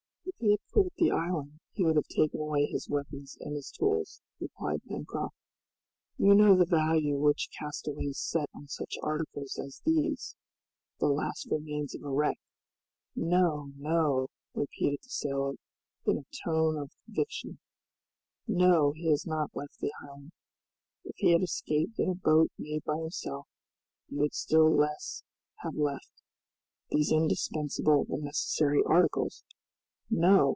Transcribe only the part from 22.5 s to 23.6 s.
made by himself,